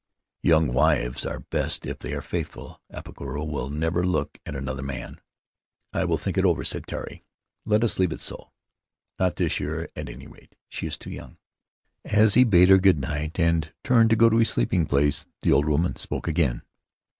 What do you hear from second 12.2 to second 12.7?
he bade